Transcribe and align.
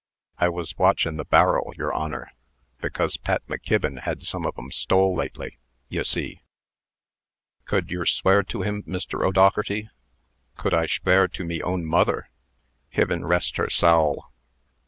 I 0.39 0.49
was 0.49 0.79
watchin' 0.79 1.17
the 1.17 1.25
bar'l, 1.25 1.73
yer 1.77 1.91
Honor, 1.91 2.31
becos 2.81 3.17
Pat 3.21 3.45
McKibbin 3.45 4.01
had 4.01 4.23
some 4.23 4.47
of 4.47 4.55
'em 4.57 4.71
stole 4.71 5.13
lately, 5.15 5.59
ye 5.89 6.01
see." 6.03 6.41
"Could 7.65 7.91
yer 7.91 8.07
swear 8.07 8.41
to 8.45 8.63
him, 8.63 8.81
Mr. 8.87 9.23
O'Dougherty?" 9.23 9.91
"Could 10.57 10.73
I 10.73 10.87
shwear 10.87 11.27
to 11.31 11.45
me 11.45 11.61
own 11.61 11.85
mother? 11.85 12.31
Hivin 12.91 13.25
rest 13.25 13.57
her 13.57 13.69
sowl! 13.69 14.31